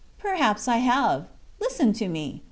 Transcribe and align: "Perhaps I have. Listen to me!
"Perhaps 0.17 0.67
I 0.67 0.77
have. 0.77 1.27
Listen 1.59 1.93
to 1.93 2.07
me! 2.09 2.39